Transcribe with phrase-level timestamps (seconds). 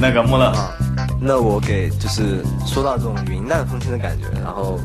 [0.00, 0.72] 那个穆勒啊，
[1.20, 4.80] 那我给就是说到这种云淡风轻的感觉，然后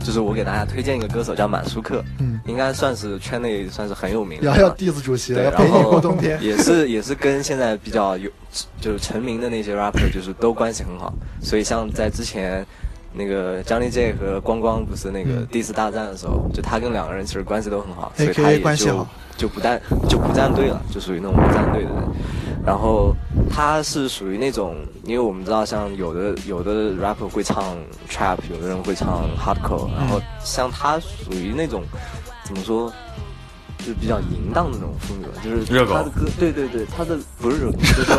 [0.00, 4.46] 就是我给大家推荐一个歌手叫满舒克，嗯，应该算是圈内算是很有名的。
[4.46, 6.42] 要要 diss 主席了，要陪你然后过冬天。
[6.42, 8.30] 也是也是跟现在比较有
[8.80, 11.12] 就是成名的那些 rapper 就是都关系很好，
[11.42, 12.64] 所以像在之前
[13.12, 22.02] 那个 Johnny J 和光光不是那个嗯第一次大战的时候，就他跟两个人其实关系都很好，所以他也就关系好就不站就不站队了，就属于那种不站队的人。
[22.64, 23.14] 然后
[23.50, 27.76] 他是属于那种，因为我们知道，像有的有的 rapper 会唱
[28.10, 31.82] trap，有的人会唱 hardcore，然后像他属于那种
[32.44, 32.92] 怎么说，
[33.78, 35.94] 就是比较淫荡的那种风格，就是热狗。
[35.94, 38.16] 他的歌，对对对，他的不是热狗， 就是说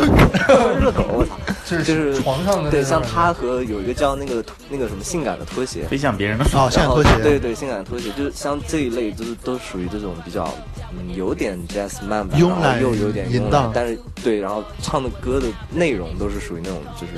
[0.80, 10.48] 热狗，我操，就就是床上的对，像他和有一个叫那个那个什么性感的拖鞋，飞向别人的哦，性感拖鞋，对对，性感的拖鞋，就是像这一类，就是都属于这种比较，
[10.92, 17.12] 嗯，有点 jazz 慢吧，然后慵懒又有点淫荡慵懒，但是对，然后唱的歌的内容都是属于那种就是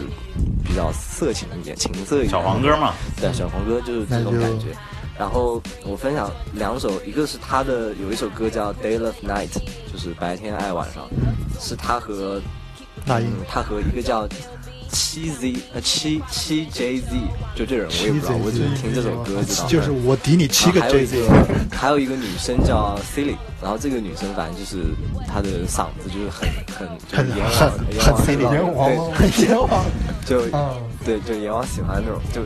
[0.64, 2.30] 比较色情一点、情色一点。
[2.30, 4.66] 小黄歌嘛，对，小黄歌就是这种感觉。
[5.18, 9.48] 然后我分享两首，一个是他的有一首歌叫《Day Love Night》，
[9.92, 11.06] 就是白天爱晚上，
[11.60, 12.40] 是他和
[13.04, 14.26] 那英嗯，他和一个叫
[14.92, 17.06] 七 Z 呃七七 J Z，
[17.54, 19.66] 就这人我也不知道，我只是听这首歌知道。
[19.66, 24.84] 就是我抵你七个 J 一 Z，个还有一个女生叫 Silly，然后这个女生反正就是
[25.26, 29.84] 她的嗓子就是很很很很很阎王 Silly，阎王对很阎王，
[30.26, 32.42] 就嗯，对就阎王喜欢那种就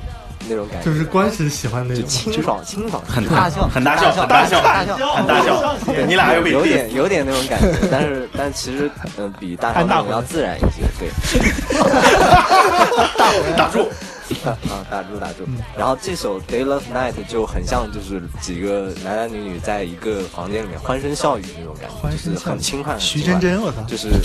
[0.48, 4.96] 那种感觉，就是关系喜欢那就种，清爽清爽，很大笑很大笑，很大笑，很大笑。
[5.14, 11.08] 很大笑，对你俩还有比有点有点那种感觉， 但是但其实嗯、比大笑那种要自然一些，对。
[13.16, 13.88] 大打住，
[14.44, 14.56] 啊，
[14.90, 15.44] 打住打住。
[15.76, 21.94] 然后这首《Day Love Night》就很像，就是几个男男女女在一个房间里面欢声笑语那种感觉，
[22.32, 22.92] 就是很轻快。
[22.94, 24.18] 很徐真真，我操，就是，啊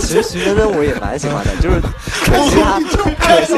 [0.00, 1.80] 其实徐真真我也蛮喜欢的，就是
[2.24, 2.78] 可惜他，
[3.26, 3.54] 可惜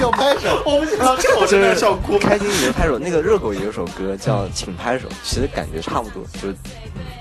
[0.00, 2.18] 你就拍手， 我不知道，这我真的笑哭。
[2.18, 2.98] 开心你就拍手。
[2.98, 6.48] 那个热狗也有首歌叫《请拍手》，其实感觉差不多，就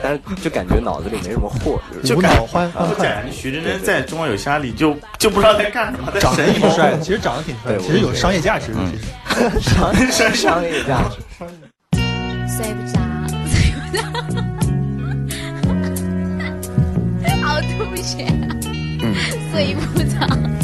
[0.01, 3.05] 但是就感觉脑子里没什么货，就感脑欢欢快。
[3.05, 6.45] 感觉徐真真在《中国有嘻哈》里就就不知道在干什么，长得。
[6.53, 9.93] 挺帅的，其实长得挺帅的，其实有商业价值其实商
[10.33, 11.17] 商业价值。
[12.47, 12.99] 睡不着，
[13.47, 13.95] 睡不
[17.25, 18.25] 着，好吐血，
[19.51, 20.58] 睡不着。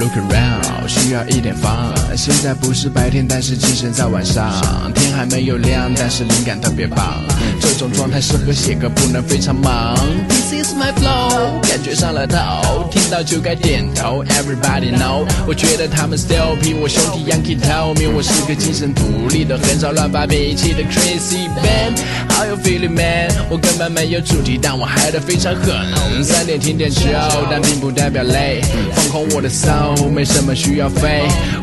[0.00, 1.92] Look around，需要一点放。
[2.16, 4.50] 现在不是白天，但是精神在晚上。
[4.94, 7.22] 天还没有亮，但是灵感特别棒。
[7.60, 9.94] 这种状态适合写歌，不能非常忙。
[10.26, 14.24] This is my flow，感觉上了头，听到就该点头。
[14.24, 21.94] Everybody know，我觉得他们 still 比我兄弟 Yankee tell me，我是个精神独立的，很少乱发脾气的 crazy man。
[22.30, 23.30] How you feeling man？
[23.50, 26.24] 我根本没有主题，但我嗨得非常狠。
[26.24, 27.02] 三点听点酒，
[27.50, 28.62] 但并不代表累。
[28.94, 31.22] 放空我的 soul，没什么需要飞。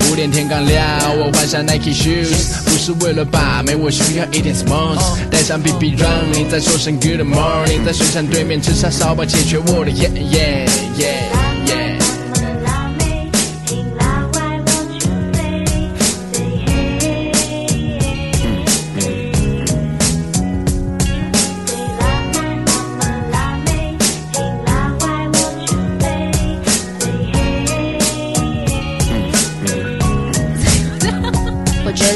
[0.09, 0.85] 五点天刚亮，
[1.17, 4.99] 我换上 Nike shoes，不是为了把妹，我需要一点 smooth。
[5.29, 10.67] 带上 BB running，再说声 Good morning，在水产对面吃叉烧包，解决我的 yeah yeah
[10.97, 11.46] yeah yeah。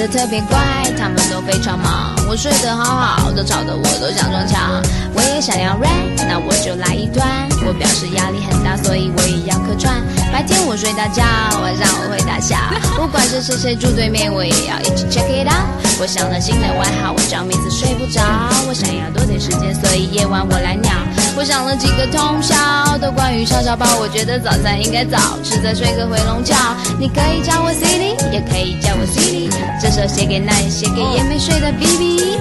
[0.02, 0.58] 得特别怪，
[0.98, 4.82] 他们都非常忙，我睡得好好，的吵得我都想撞墙。
[5.14, 7.48] 我也想要 rap，那我就来一段。
[7.68, 10.02] 我表示压力很大，所以我也要客串。
[10.34, 11.22] 白天我睡大觉，
[11.62, 12.58] 晚上我会大笑。
[12.98, 15.70] 不管是谁谁住对面，我也要一起 check it out。
[16.00, 18.24] 我想了新的外号，我叫名字睡不着。
[18.68, 20.90] 我想要多点时间，所以夜晚我来鸟。
[21.38, 22.56] 我想了几个通宵，
[23.00, 23.86] 都关于叉烧包。
[24.00, 26.56] 我觉得早餐应该早吃，再睡个回笼觉。
[27.00, 29.50] 你可以叫我 City，也可以叫我 City。
[29.82, 32.38] 这首写给那也写给也没睡的 BB。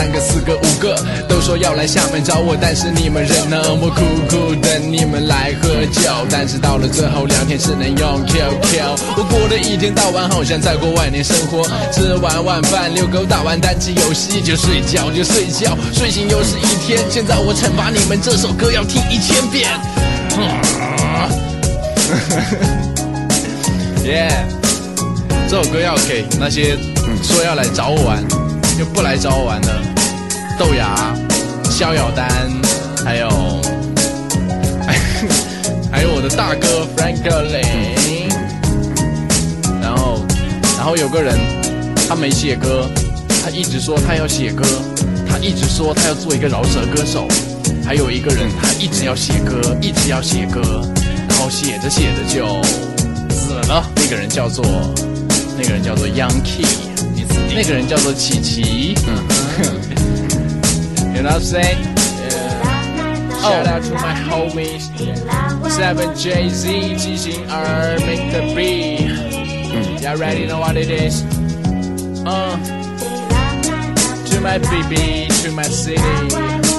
[0.00, 0.96] 三个、四个、五个，
[1.28, 3.60] 都说要来厦门找我，但是你们人呢？
[3.82, 4.00] 我苦
[4.30, 8.80] 苦等你们来喝酒，但是到了最后两天只能用 QQ。
[9.18, 16.98] 我过的一天到晚好像在过万年生活，吃完晚饭遛狗，打完单机游戏就睡觉就睡觉，睡醒又是一天。
[17.10, 19.68] 现在我惩罚你们，这首歌要听一千遍。
[24.02, 24.32] yeah。
[25.46, 26.74] 这首歌要给那些
[27.22, 28.24] 说要来找我玩
[28.78, 29.68] 又不来找我玩的
[30.60, 31.16] 豆芽、
[31.70, 32.28] 逍遥丹，
[33.02, 33.30] 还有
[35.90, 38.28] 还有我的大哥 Franklin。
[39.80, 40.22] 然后，
[40.76, 41.38] 然后有个人
[42.06, 42.86] 他没写歌，
[43.42, 44.62] 他一直说他要写歌，
[45.26, 47.26] 他一直说他要做一个饶舌歌手。
[47.82, 50.60] 还有一个人他一直要写歌，一直要写歌，
[51.26, 52.62] 然后写着写着就
[53.34, 53.82] 死了。
[53.96, 54.62] 那个人叫做
[55.56, 56.66] 那个人叫做 Young Key，
[57.56, 58.94] 那个人叫做琪琪。
[61.20, 61.82] You know what I'm saying?
[61.84, 63.40] Yeah.
[63.42, 68.96] Shout out to my homies, Seven Jay Z, G Jing R, make the B.
[69.04, 70.00] Mm.
[70.00, 71.22] Y'all already know what it is.
[72.24, 72.56] Uh,
[74.28, 76.69] to my BB, to my city.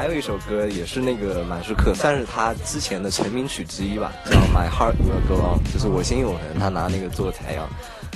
[0.00, 7.68] 还有一首歌也是那个满舒克，算是他之前的成名曲之一吧，叫《My Heart Will Go On》，就是我心永恒，他拿那个做采样。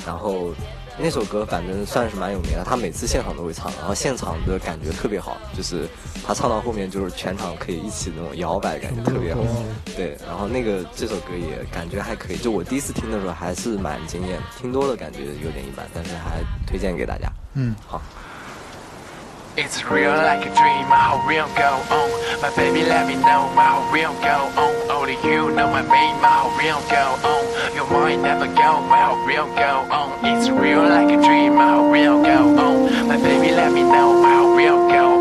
[0.07, 0.55] 然后
[0.99, 5.87] 那首歌反正算是蛮有名的，他每次现场都会唱，然后现场的感觉特别好，就是
[6.27, 9.43] 他唱到后面就是全场可以一起那种摇摆，感觉特别好。
[9.95, 17.31] 对，然后那个这首歌也感觉还可以，就我第一次听的时候还是蛮惊艳的，听多了感觉有点一般，但是还推荐给大家。
[17.53, 18.01] 嗯，好。
[19.57, 22.43] It's real like a dream, my whole will go on.
[22.43, 24.91] My baby, let me know, my heart will go on.
[24.91, 27.75] Only you know my name, my heart will go on.
[27.77, 30.25] Your mind never go, my heart will go on.
[30.27, 33.07] It's real like a dream, my heart will go on.
[33.07, 35.14] My baby, let me know, my heart will go on.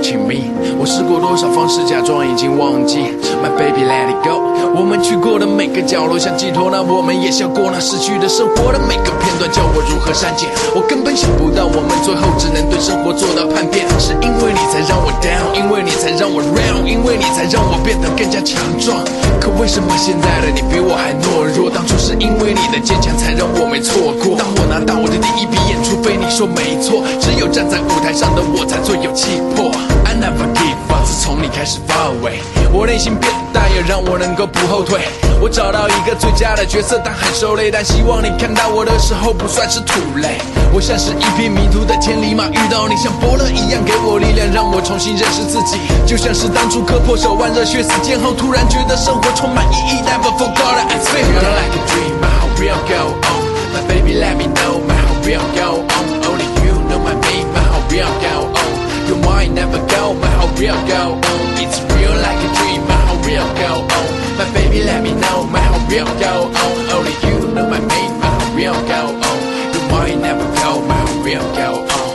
[0.00, 0.48] 亲 me，
[0.78, 2.98] 我试过多少方式假装已经忘记
[3.44, 4.40] ，My baby let it go。
[4.72, 10.48] 我们去过的每个角落像寄托，那我们也笑过那逝去的生活的每个片段，叫我如何删减？
[10.74, 19.04] 我根本想不到，我们最后只能对生活做到叛变，是因为你才让我 down，因为你才让我 round，因为你才让我变得更加强壮。
[19.36, 21.68] 可为什么现在的你比我还懦弱？
[21.68, 24.38] 当初是因为你的坚强才让我没错过。
[24.38, 29.68] 当我拿到我的第一笔演出费，你说没错，只有站在舞台上的我才最有气魄。
[30.20, 35.00] Never give up，自从你开始发尾，我内心变大，也让我能够不后退。
[35.40, 40.36] 我找到一个最佳的角色，但很受累，但希望你看到我的时候不算是土雷。
[40.74, 45.80] 我像是一匹迷途的千里马，遇到你像伯乐一样给我力量，让我重新认识自己。
[46.04, 50.04] 就像是当初割破手腕，热血四溅后，突然觉得生活充满意义。
[50.04, 53.40] Never forgot it, I feel like a dream, my heart will go on.
[53.72, 56.04] My baby, let me know, my heart will go on.
[56.28, 58.49] Only you know my name, my heart will go on.
[59.50, 61.58] Your never go, my heart will go on.
[61.58, 64.38] It's real like a dream, my heart will go on.
[64.38, 66.90] My baby, let me know, my heart will go on.
[66.94, 69.38] Only you know my name, my heart will go on.
[69.74, 72.09] Your mind never go, my heart will go on.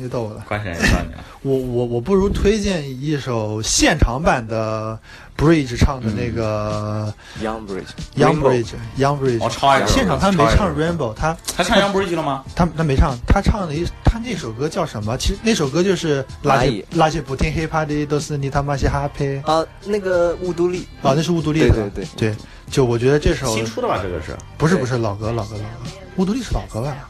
[0.00, 0.44] 你逗我了。
[0.48, 1.24] 关神也算你了。
[1.42, 4.98] 我我我不如推荐一首现场版的
[5.36, 7.12] Bridge 唱的那个
[7.42, 12.44] Young Bridge，Young Rainbow Bridge Young Bridge，我超爱现场他没唱 Rainbow，他他唱 Young Bridge 了吗？
[12.54, 15.16] 他他没唱，他唱的一他那首歌叫什么？
[15.16, 22.36] 其实那首歌就是那些蚂蚁那些不听 hiphop 的都是你他妈些哈配啊，那个雾都丽，啊，那是乌杜丽的，对对对
[22.70, 24.36] 就我觉得这首新出的吧，这个是。
[24.56, 27.08] 不是不是老歌老歌老歌，乌杜丽是老歌吧？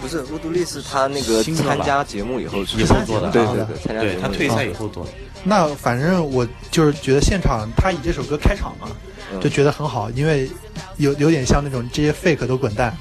[0.00, 3.28] 不是乌杜丽是他那个新参加节目以后出以后做的。
[3.28, 4.20] 啊对对对，参加节目。
[4.20, 5.10] 他退赛以以后做的。
[5.44, 8.88] 那反正我就是觉得现场他以这首歌开场嘛，
[9.32, 9.40] 嗯。
[9.40, 10.50] 就觉得很好，因为
[10.96, 12.96] 有有点像那种这些 fake 都滚蛋，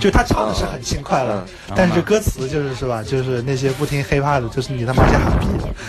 [0.00, 5.46] 就他唱的是很轻快了，嗯但是歌词就是是吧，就是那些不听 hiphop 的，就是你他妈些哈逼。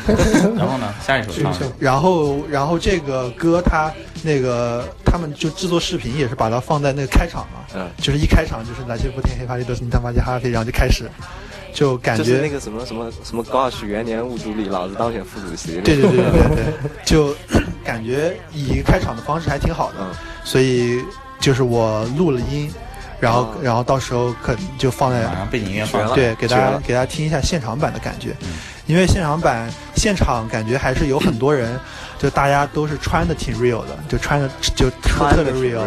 [0.57, 1.53] 然后呢，下一首唱。
[1.79, 3.91] 然后然后这个歌他
[4.23, 7.87] 那个他们就制作视频也是把它放在那个开场嘛，嗯。
[7.97, 11.09] 就是一开场就是那些不听 hiphop 的都是你他妈些哈逼，然后就开始，
[11.73, 15.81] 就感觉就是那个什么什么什么高许元年雾都里，老子当选副主席。
[15.81, 16.63] 对对对对对对，
[17.05, 17.35] 就
[17.83, 20.07] 感觉以开场的方式还挺好的，嗯。
[20.43, 21.01] 所以
[21.39, 22.71] 就是我录了音，
[23.25, 23.55] 然后、哦。
[23.61, 26.07] 然后到时候可就放在马上背景音乐放了。
[26.07, 26.15] 上。
[26.15, 28.49] 对给大家给大家听一下现场版的感觉，嗯。
[28.87, 31.79] 因为现场版现场感觉还是有很多人，
[32.17, 35.83] 就大家都是穿的挺 real 的，就穿的就特特别 real，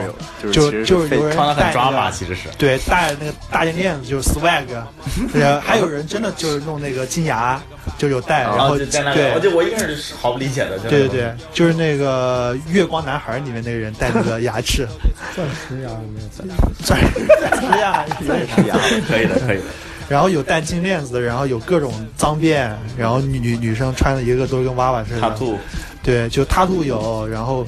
[0.52, 2.48] 就是就是有人穿的很戴那抓马，个其实是。
[2.58, 4.64] 对，戴那个大金链子就是 swag，
[5.34, 7.60] 然后还有人真的就是弄那个金牙，
[7.96, 10.78] 就有戴，然后就在那对，我就我一开始是毫不理解的。
[10.80, 14.86] 对对对，就是那个《月光男孩》里面那个人戴那个牙齿，
[15.34, 16.28] 钻石牙有没有？
[16.84, 18.04] 钻石 钻石牙，
[19.08, 19.64] 可以的，可以的。
[20.08, 25.36] 然后有戴金链子的，然后有各种脏辫，然后女女女生穿的一个个都跟娃娃似的，
[26.02, 27.66] 对，就他兔有，然后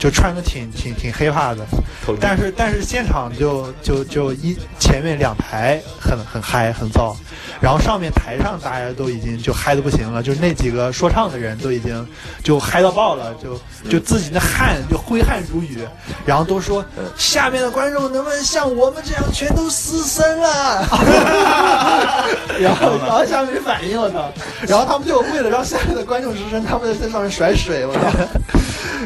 [0.00, 1.66] 就穿的挺挺挺 hiphop 的，
[2.18, 7.14] 但是但是现场就就就一前面两排很很嗨很燥，
[7.60, 12.08] 然后上面台上大家都已经就嗨的不行了，就是那几个说唱的人都已经
[12.42, 15.86] 就嗨到爆了，就就自己的汗就挥汗如雨，
[16.24, 16.82] 然后都说
[17.18, 20.88] 下面的观众能不能像我们这样全都失声啊？
[22.58, 24.32] 然后然后下面没反应我操，
[24.66, 28.00] 然后他们就为了让下面的观众失声，他们在上面甩水我操。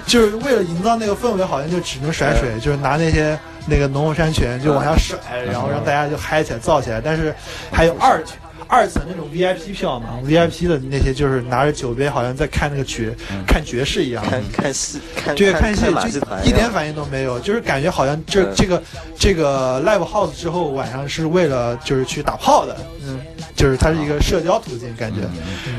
[0.07, 5.19] 就是为了营造那个氛围，好像就只能甩水，就是拿那些那个农夫山泉就往下甩，
[5.51, 7.01] 然后让大家就嗨起来、燥起来。
[7.01, 7.35] 但是
[7.71, 8.23] 还有二
[8.67, 13.15] 二层那种 VIP 票嘛，VIP 的那些就是拿着酒杯，好像在看那个爵
[13.47, 14.25] 看爵士一样。
[14.25, 18.83] 看看戏看对，看看戏就团一点反应都没有，就是感觉好像这嗯这个
[19.19, 23.21] 这个 live house 之后晚上是为了就是去打炮的，嗯，
[23.55, 25.21] 就是它是一个社交途径感觉，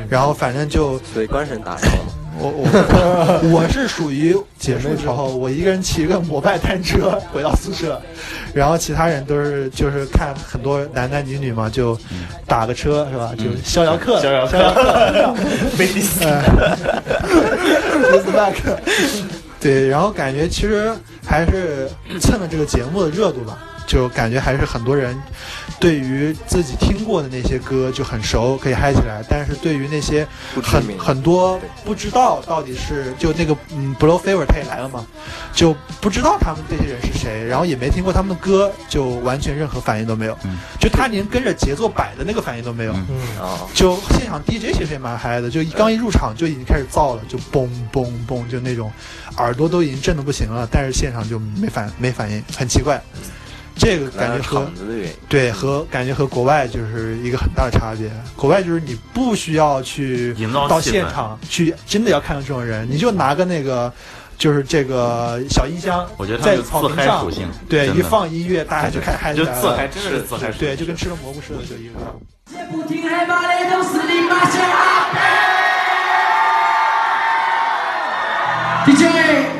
[0.07, 2.05] 然后反正就对官神打上了。
[2.37, 7.99] 我我 我是属于结束之后，我一个人骑一个摩拜单车回到宿舍，
[8.53, 11.97] 然后其他人都是就是看很多男男女女嘛，就
[12.45, 13.31] 打个车是吧？
[13.37, 15.33] 就逍遥客，逍遥客逍遥客，
[15.77, 16.25] 飞机死。
[16.25, 18.55] Who's back？
[19.59, 20.91] 对，然后感觉其实
[21.25, 21.89] 还是
[22.19, 25.15] 蹭了这个节目的热度吧，就感觉还是很多人
[25.79, 29.23] 对于自己听过的那些歌就很熟，可以嗨起来。
[29.29, 30.27] 但是对于那些
[30.63, 35.05] 很很多不知道到底是就那个嗯，Blow Fever 他也来了嘛，
[35.53, 42.93] 就不知道他们这些人是谁，然后也没听过他们的歌，就完全任何反应都没有，嗯就他连跟着节奏摆的那个反应都没有。
[42.93, 48.91] 嗯啊，就现场 DJ 其实也蛮嗨的，就一刚一入场就已经开始燥了，就嘣嘣嘣，就那种
[49.37, 53.01] 耳朵都已经震得不行了，但是现场就没反没反应，很奇怪。
[53.75, 54.67] 这个感觉和。
[55.27, 58.09] 对和感觉和国外就是一个很大的差别。
[58.35, 60.35] 国外就是你不需要去
[60.67, 63.91] 到现场去，真的要看到这种人，你就拿个那个。
[64.37, 70.51] 就是这个小音箱，我觉得在草坪上嗨属性，对，一放音乐，大家就开嗨起就来了，自嗨，真是自嗨。
[70.51, 72.69] 对，就跟吃了蘑菇似的，就一个样。
[72.69, 74.25] 不听害怕的都是你。
[78.85, 79.54] DJ，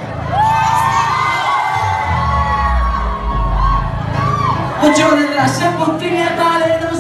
[4.96, 6.96] 我觉得那些不听害怕的都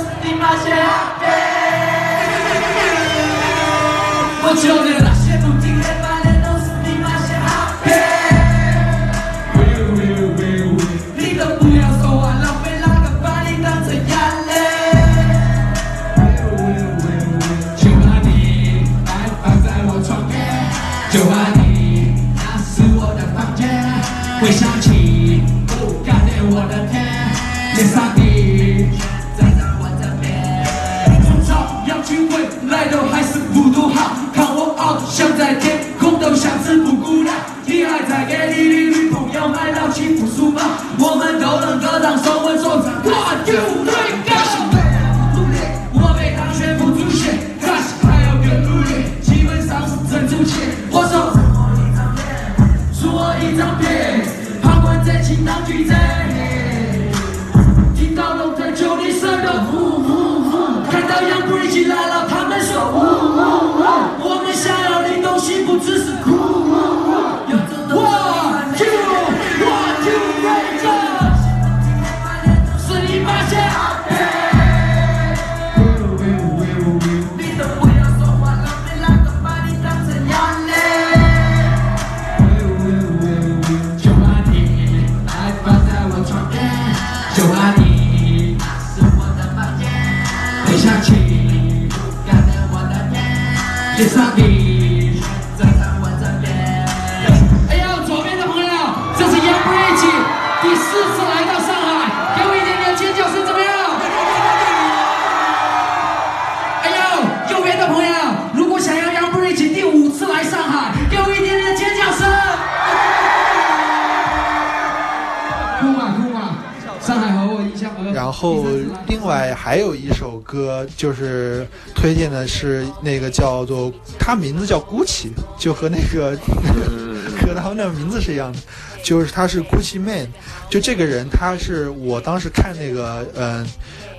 [122.47, 126.37] 是那个叫做，他名字叫 Gucci，就和那个
[127.41, 128.59] 和他们的名字是一样的，
[129.03, 130.27] 就是他是 Gucci Man，
[130.69, 133.67] 就这个人他是我当时看那个嗯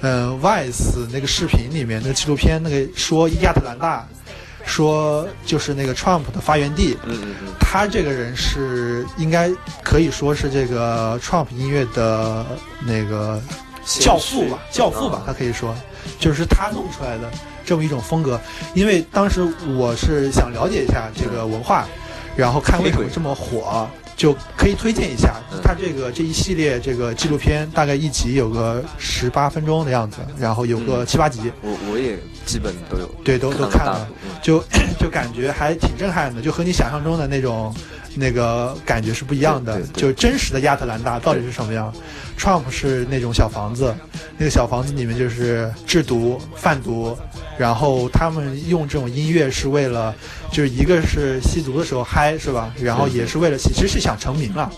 [0.03, 4.07] 嗯 Vice 那个视频里面那个纪录片那个说亚特兰大。
[4.69, 9.49] 说就是那个 Trump 的发源地，嗯嗯嗯，他这个人是应该
[9.81, 12.45] 可以说是这个 Trump 音乐的
[12.85, 13.41] 那个
[13.85, 15.73] 教父吧，教父吧，他可以说
[16.19, 17.31] 就是他弄出来的
[17.67, 18.41] 这么一种风格。
[18.75, 19.43] 因为当时
[19.77, 21.87] 我是想了解一下这个文化，
[22.35, 25.35] 然后看为什么这么火，就可以推荐一下。
[25.63, 34.09] 他这个这一系列这个纪录片，大概一集有个十八分钟的样子，然后有个七八集，我我也基本都有，对，都都看了。
[34.43, 34.63] 就
[34.99, 37.75] 就感觉还挺震撼的，就和你想象中的那种
[38.17, 39.81] 那个感觉是不一样的。
[39.95, 41.93] 就真实的亚特兰大到底是什么样
[42.39, 43.95] ？Trump 是那种小房子，
[44.37, 47.17] 那个小房子里面就是制毒、贩毒，
[47.59, 50.15] 然后他们用这种音乐是为了，
[50.51, 52.73] 就是一个是吸毒的时候嗨是吧？
[52.81, 54.71] 然后也是为了洗，其实是想成名了，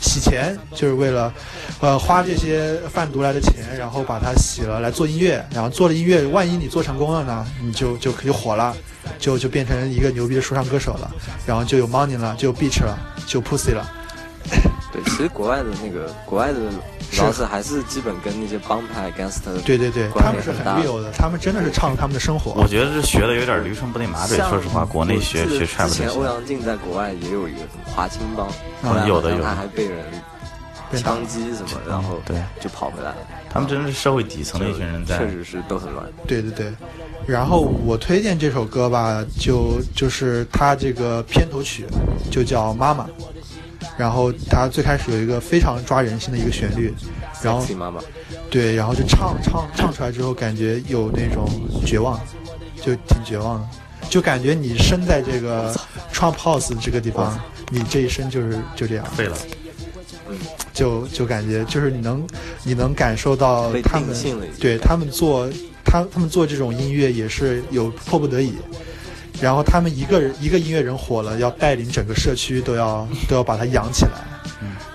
[0.00, 1.32] 洗钱就是为了，
[1.80, 8.74] 呃，花这些贩毒来的钱，然后把它洗了来做音乐，然后做了音乐，万一你做成功了呢，你就就可就火了，
[9.18, 11.10] 就就变成一个牛逼的说唱歌手了，
[11.46, 13.84] 然后就有 money 了，就有 beach 了，就 pussy 了，
[14.92, 16.58] 对，其实国外的那个国外的
[17.18, 22.52] 老师还是基本跟那些帮派 gangster 对对对，关他们是很联很大 real 的，他们真的是唱他们的生活。
[22.60, 24.36] 我觉得这学的有点驴唇不对马嘴。
[24.38, 28.48] 说实话，国内学我记得学 trap 之前，欧阳靖在国外也有一个华青帮，
[28.82, 29.44] 嗯后来有的有的。
[29.44, 30.04] 他还被人
[30.96, 33.16] 枪击什么，然后对就跑回来了。
[33.50, 35.30] 他们真的是社会底层的一群人在确。
[35.30, 36.04] 实是都很乱。
[36.26, 36.72] 对对对，
[37.26, 41.86] 然后我推荐这首歌吧，就就是它这个片头曲
[42.30, 43.04] 就叫《妈妈》，
[43.96, 46.92] 然后它最开始有一个非常抓人心的一个旋律，
[47.42, 48.00] 然后妈妈，
[48.50, 51.48] 对，然后就唱唱唱出来之后，感觉有那种
[51.86, 52.20] 绝望，
[52.82, 53.68] 就挺绝望的，
[54.10, 55.72] 就感觉你身在这个
[56.12, 57.38] Trump House 这个地方，
[57.70, 59.36] 你这一生就是就这样，废了，
[60.74, 62.26] 就就感觉就是你能
[62.64, 64.14] 你能感受到他们
[64.60, 65.48] 对他们做
[65.84, 68.52] 他他们做这种音乐也是有迫不得已，
[69.40, 74.10] 然后他们一个人一个音乐人火了，要带领整个社区都要都要把它养起来。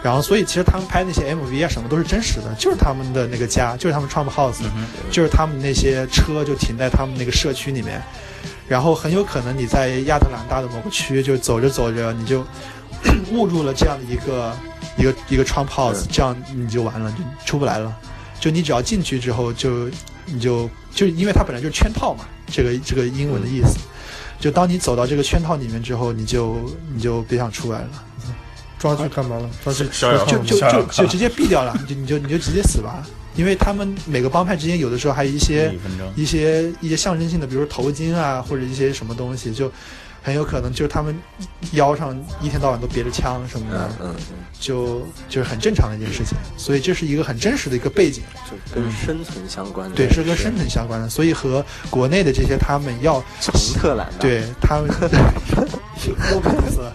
[0.01, 4.63] 然后，所以其实他们拍那些 MV 啊，什么都是真实的，就是他们的那个家，就是他们 Trump House，、
[5.11, 8.01] 就是他们那些车就停在他们那个社区里面。
[8.67, 12.45] 然后很有可能你在亚特兰大的某个区，就走着走着，你就
[13.33, 14.55] 误入了这样的一个
[14.99, 17.95] 一个一个 Trump House，这样你就完了，就出不来了。
[18.39, 19.89] 就你只要进去之后就，
[20.25, 23.77] 你就就因为它本来就是圈套嘛，这个这个英文的意思。
[24.39, 26.57] 就当你走到这个圈套里面之后，你就
[26.93, 27.89] 你就别想出来了。
[28.77, 29.49] 抓去干嘛了？
[29.61, 29.85] 抓去
[30.25, 35.77] 就就就就直接毙掉了，你就你就你就直接死吧，因为他们每个帮派之间有的时候还有一些
[36.15, 39.69] 一些一些象征性的，比如说头巾啊，或者一些什么东西，就
[40.21, 41.17] 很有可能就是他们
[41.71, 49.95] 腰上一天到晚都别着枪什么的嗯，嗯嗯，就就是很正常的一件事情，所以这是一个很真实的一个背景，就跟生存相关的。
[49.95, 54.89] 对，是跟生存相关的，所以和国内的这些他们要从特兰大，对他们，
[56.31, 56.93] 都不意思了。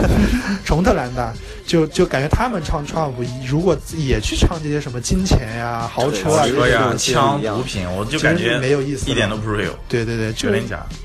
[0.64, 1.32] 重特兰大
[1.66, 3.12] 就就感觉他们唱 Trump，
[3.46, 10.48] 如果也去唱这些什么金钱呀、豪车啊，车呀、对枪、毒品，我就感觉没有意思一点都不 real，对对对，就。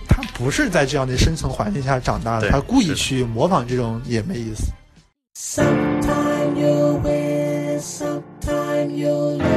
[0.07, 4.65] 他不是在这样的生存环境下长大的，他故意去模仿这种也没意思。
[5.33, 9.50] Sometime you win, sometime you lose.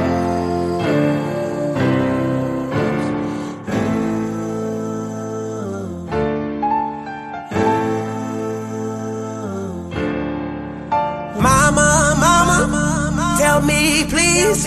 [14.07, 14.65] Please,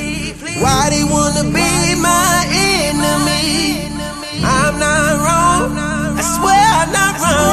[0.61, 3.89] why they wanna be my enemy?
[4.45, 5.77] I'm not wrong,
[6.19, 7.48] I swear I'm not wrong.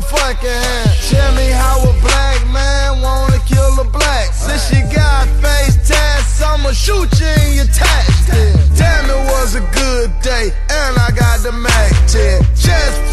[0.00, 0.90] Chopper in my fucking hand.
[1.08, 4.32] Tell me how a black man wanna kill a black.
[4.32, 8.26] Since you got face tats, I'ma shoot you in your tats.
[8.76, 12.42] Damn, it was a good day, and I got the Mac 10.
[12.56, 13.05] Chest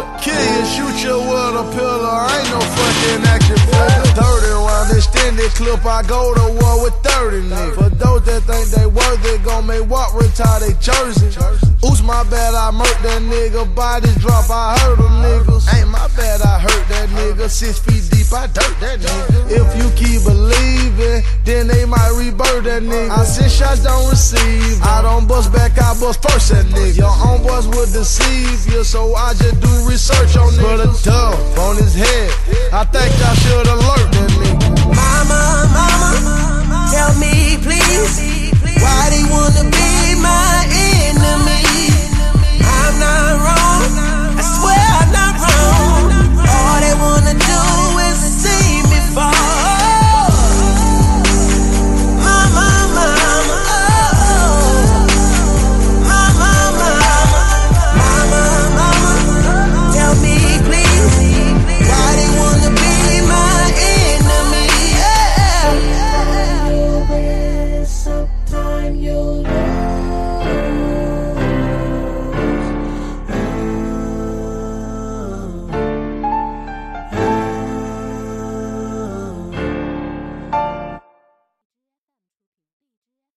[0.00, 0.18] killer.
[0.20, 2.28] Kill you, shoot you with a pillar.
[2.30, 4.04] Ain't no fucking action figure.
[4.16, 7.74] 30 round extended clip, I go to war with 30 niggas.
[7.74, 11.28] For those that think they worth it, gon' make what retire they jersey.
[11.84, 13.74] Oops, my bad, I murked that nigga.
[13.74, 15.74] Bodies drop, I hurt them niggas.
[15.74, 17.48] Ain't my bad, I hurt that nigga.
[17.48, 19.50] Six feet I dirt that nigga.
[19.50, 23.10] If you keep believing, then they might rebirth that nigga.
[23.10, 24.80] I send shots, don't receive.
[24.82, 26.98] I don't bust back, I bust first that nigga.
[26.98, 30.62] Your own boys would deceive you, so I just do research on niggas.
[30.62, 32.30] Put a dove on his head.
[32.72, 34.94] I think I should alert that nigga.
[34.94, 36.39] Mama, mama.